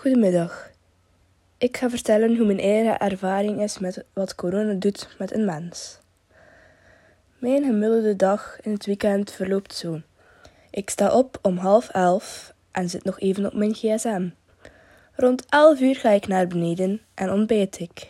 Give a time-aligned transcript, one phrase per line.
[0.00, 0.70] Goedemiddag.
[1.58, 5.98] Ik ga vertellen hoe mijn eigen ervaring is met wat corona doet met een mens.
[7.38, 10.00] Mijn gemiddelde dag in het weekend verloopt zo.
[10.70, 14.28] Ik sta op om half elf en zit nog even op mijn gsm.
[15.14, 18.08] Rond elf uur ga ik naar beneden en ontbijt ik.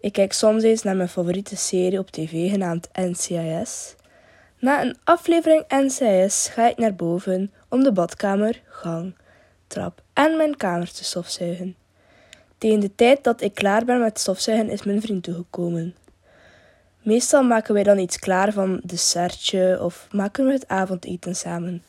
[0.00, 3.94] Ik kijk soms eens naar mijn favoriete serie op tv genaamd NCIS.
[4.58, 9.14] Na een aflevering NCIS ga ik naar boven om de badkamer, gang,
[9.66, 11.76] trap en mijn kamer te stofzuigen.
[12.58, 15.94] Tegen de tijd dat ik klaar ben met stofzuigen is mijn vriend toegekomen.
[17.02, 21.82] Meestal maken wij dan iets klaar van dessertje of maken we het avondeten samen.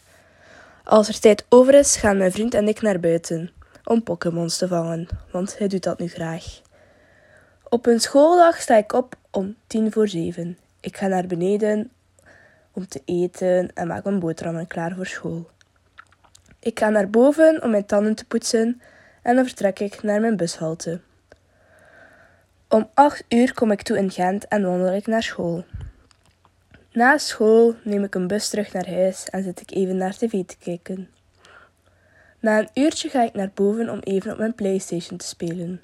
[0.84, 3.52] Als er tijd over is, gaan mijn vriend en ik naar buiten
[3.84, 6.62] om Pokémons te vangen, want hij doet dat nu graag.
[7.70, 10.58] Op een schooldag sta ik op om tien voor zeven.
[10.80, 11.92] Ik ga naar beneden
[12.72, 15.50] om te eten en maak mijn boterhammen klaar voor school.
[16.68, 18.82] Ik ga naar boven om mijn tanden te poetsen
[19.22, 21.00] en dan vertrek ik naar mijn bushalte.
[22.70, 25.66] Om acht uur kom ik toe in Gent en wandel ik naar school.
[26.92, 30.46] Na school neem ik een bus terug naar huis en zit ik even naar tv
[30.46, 31.10] te kijken.
[32.40, 35.82] Na een uurtje ga ik naar boven om even op mijn PlayStation te spelen.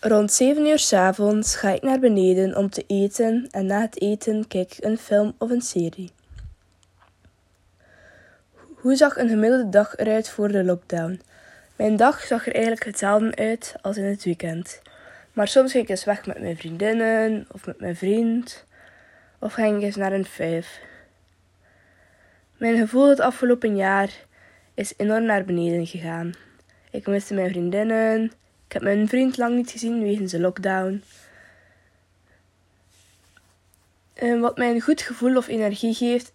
[0.00, 4.00] Rond 7 uur s avonds ga ik naar beneden om te eten en na het
[4.00, 6.10] eten kijk ik een film of een serie.
[8.86, 11.20] Hoe zag een gemiddelde dag eruit voor de lockdown?
[11.76, 14.80] Mijn dag zag er eigenlijk hetzelfde uit als in het weekend.
[15.32, 18.64] Maar soms ging ik eens weg met mijn vriendinnen of met mijn vriend.
[19.38, 20.80] Of ging ik eens naar een vijf.
[22.56, 24.10] Mijn gevoel het afgelopen jaar
[24.74, 26.32] is enorm naar beneden gegaan.
[26.90, 28.24] Ik miste mijn vriendinnen.
[28.66, 31.02] Ik heb mijn vriend lang niet gezien wegens de lockdown.
[34.14, 36.32] En wat mij een goed gevoel of energie geeft,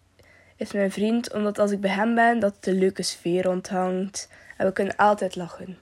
[0.61, 4.65] is mijn vriend, omdat als ik bij hem ben, dat de leuke sfeer rondhangt en
[4.65, 5.77] we kunnen altijd lachen.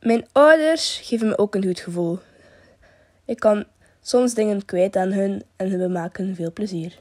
[0.00, 2.18] Mijn ouders geven me ook een goed gevoel.
[3.24, 3.64] Ik kan
[4.02, 6.98] soms dingen kwijt aan hun en we maken veel plezier.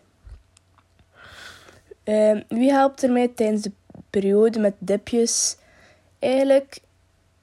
[2.05, 3.71] Uh, wie helpt er mij tijdens de
[4.09, 5.57] periode met dipjes?
[6.19, 6.79] Eigenlijk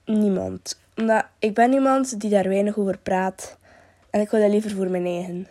[0.04, 0.80] niemand.
[0.96, 3.58] Omdat ik ben iemand die daar weinig over praat
[4.10, 5.46] en ik wil dat liever voor mijn eigen.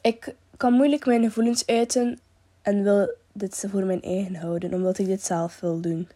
[0.00, 2.18] Ik kan moeilijk mijn gevoelens uiten
[2.62, 6.08] en wil dit voor mijn eigen houden, omdat ik dit zelf wil doen.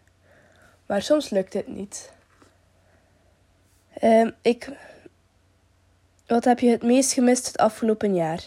[0.85, 2.11] Maar soms lukt het niet.
[4.03, 4.69] Uh, ik,
[6.27, 8.43] wat heb je het meest gemist het afgelopen jaar?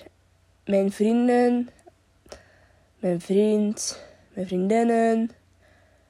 [0.65, 1.71] Mijn vrienden,
[2.99, 5.31] mijn vriend, mijn vriendinnen,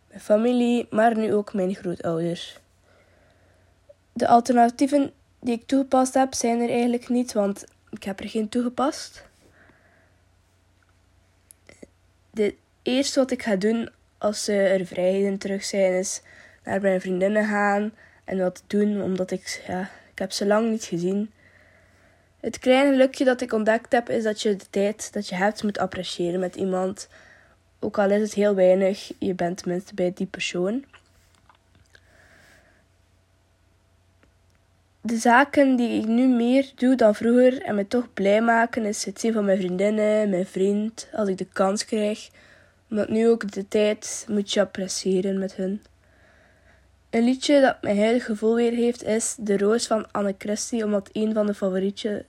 [0.09, 2.59] mijn familie, maar nu ook mijn grootouders.
[4.12, 8.49] De alternatieven die ik toegepast heb zijn er eigenlijk niet, want ik heb er geen
[8.49, 9.28] toegepast.
[12.41, 16.23] De eerste wat ik ga doen als ze er vrijheden terug zijn, is
[16.65, 17.93] naar mijn vriendinnen gaan
[18.25, 21.31] en wat doen, omdat ik, ja, ik heb ze lang niet gezien.
[22.41, 25.62] Het kleine gelukje dat ik ontdekt heb, is dat je de tijd dat je hebt
[25.62, 27.09] moet appreciëren met iemand.
[27.78, 30.84] Ook al is het heel weinig, je bent tenminste bij die persoon.
[35.03, 39.05] De zaken die ik nu meer doe dan vroeger en me toch blij maken, is
[39.05, 42.31] het zien van mijn vriendinnen, mijn vriend, als ik de kans krijg.
[42.91, 45.83] Omdat nu ook de tijd moet je appreciëren met hun.
[47.10, 51.09] Een liedje dat mijn huidige gevoel weer heeft is De Roos van Anne Christie, omdat
[51.12, 52.25] een van de favoriete,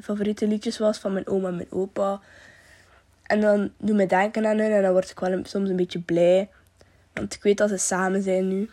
[0.00, 2.20] favoriete liedjes was van mijn oma en mijn opa.
[3.22, 6.00] En dan doe me denken aan hun en dan word ik wel soms een beetje
[6.00, 6.48] blij,
[7.12, 8.70] want ik weet dat ze samen zijn nu.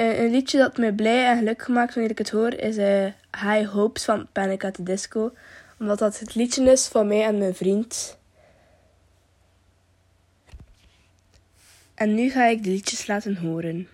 [0.00, 3.06] Een liedje dat mij blij en gelukkig maakt wanneer ik het hoor is uh,
[3.40, 5.32] High Hopes van Panic at the Disco.
[5.78, 8.18] Omdat dat het liedje is van mij en mijn vriend.
[11.94, 13.88] En nu ga ik de liedjes laten horen.